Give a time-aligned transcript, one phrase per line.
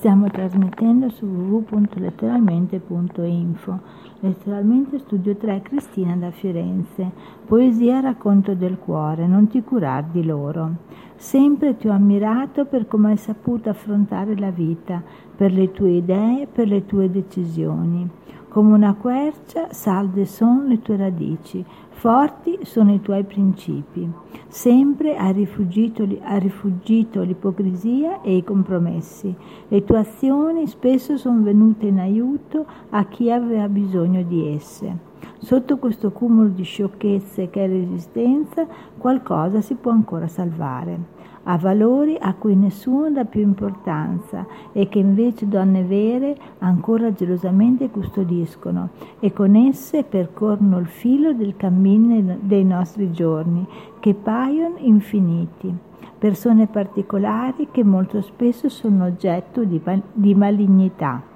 [0.00, 3.80] Stiamo trasmettendo su www.letteralmente.info.
[4.20, 7.10] Letteralmente studio 3 Cristina da Firenze.
[7.44, 10.76] Poesia racconto del cuore, non ti curar di loro.
[11.16, 15.02] Sempre ti ho ammirato per come hai saputo affrontare la vita,
[15.36, 18.08] per le tue idee, per le tue decisioni.
[18.50, 24.10] Come una quercia, salde sono le tue radici, forti sono i tuoi principi.
[24.48, 29.32] Sempre hai rifuggito, hai rifuggito l'ipocrisia e i compromessi.
[29.68, 35.09] Le tue azioni spesso sono venute in aiuto a chi aveva bisogno di esse.
[35.38, 38.66] Sotto questo cumulo di sciocchezze che è l'esistenza,
[38.98, 44.98] qualcosa si può ancora salvare ha valori a cui nessuno dà più importanza e che
[44.98, 52.64] invece donne vere ancora gelosamente custodiscono e con esse percorrono il filo del cammino dei
[52.64, 53.66] nostri giorni,
[54.00, 55.74] che paiono infiniti.
[56.18, 59.80] Persone particolari che molto spesso sono oggetto di,
[60.12, 61.29] di malignità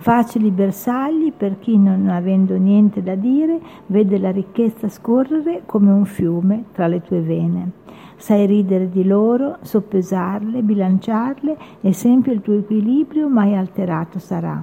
[0.00, 6.06] facili bersagli per chi non avendo niente da dire vede la ricchezza scorrere come un
[6.06, 7.70] fiume tra le tue vene.
[8.16, 14.62] Sai ridere di loro, soppesarle, bilanciarle, e sempre il tuo equilibrio mai alterato sarà.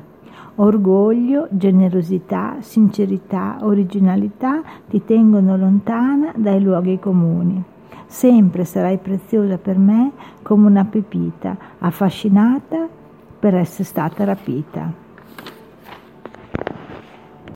[0.56, 7.64] Orgoglio, generosità, sincerità, originalità ti tengono lontana dai luoghi comuni.
[8.08, 12.88] Sempre sarai preziosa per me come una pepita, affascinata
[13.40, 15.06] per essere stata rapita.